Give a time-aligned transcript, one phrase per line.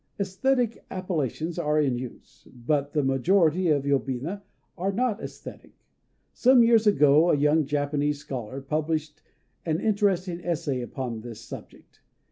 [0.19, 4.41] Æsthetic appellations are in use; but the majority of yobina
[4.75, 5.73] are not æsthetic.
[6.33, 9.21] Some years ago a young Japanese scholar published
[9.63, 12.01] an interesting essay upon this subject.